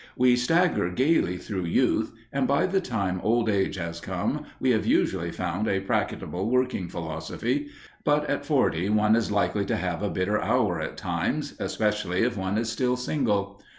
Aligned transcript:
We 0.17 0.35
stagger 0.35 0.89
gaily 0.89 1.37
through 1.37 1.65
Youth, 1.65 2.11
and 2.33 2.47
by 2.47 2.65
the 2.65 2.81
time 2.81 3.21
Old 3.21 3.47
Age 3.47 3.75
has 3.75 3.99
come 4.01 4.45
we 4.59 4.71
have 4.71 4.83
usually 4.87 5.29
found 5.31 5.67
a 5.67 5.79
practicable 5.81 6.49
working 6.49 6.89
philosophy, 6.89 7.67
but 8.03 8.27
at 8.27 8.43
forty 8.43 8.89
one 8.89 9.15
is 9.15 9.31
likely 9.31 9.63
to 9.65 9.75
have 9.77 10.01
a 10.01 10.09
bitter 10.09 10.41
hour 10.41 10.81
at 10.81 10.97
times, 10.97 11.53
especially 11.59 12.23
if 12.23 12.35
one 12.35 12.57
is 12.57 12.71
still 12.71 12.97
single. 12.97 13.61